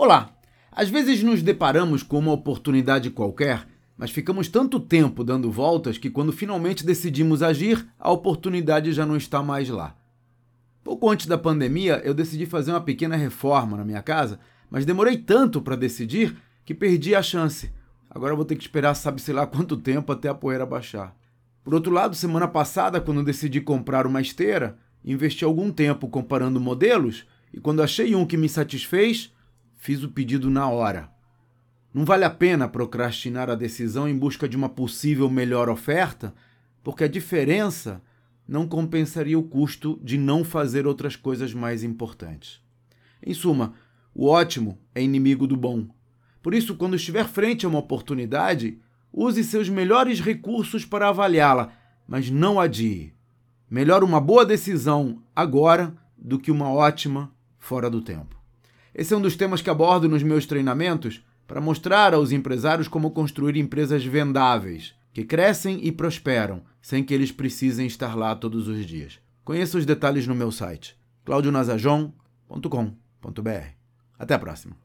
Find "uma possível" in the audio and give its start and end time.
34.54-35.30